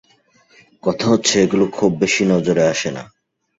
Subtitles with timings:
[0.83, 3.03] কথা হচ্ছে এগুলো খুব বেশি নজরে আসে না।